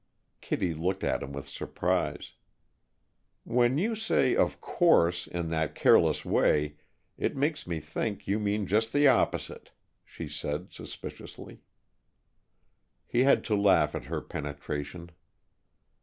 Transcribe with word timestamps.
Kittie 0.41 0.73
looked 0.73 1.03
at 1.03 1.21
him 1.21 1.31
with 1.31 1.47
surprise. 1.47 2.33
"When 3.43 3.77
you 3.77 3.93
say 3.93 4.35
'of 4.35 4.59
course' 4.59 5.27
in 5.27 5.49
that 5.49 5.75
careless 5.75 6.25
way, 6.25 6.77
it 7.19 7.37
makes 7.37 7.67
me 7.67 7.79
think 7.79 8.27
you 8.27 8.39
mean 8.39 8.65
just 8.65 8.93
the 8.93 9.07
opposite," 9.07 9.69
she 10.03 10.27
said, 10.27 10.73
suspiciously. 10.73 11.59
He 13.05 13.19
had 13.25 13.43
to 13.43 13.55
laugh 13.55 13.93
at 13.93 14.05
her 14.05 14.21
penetration. 14.21 15.11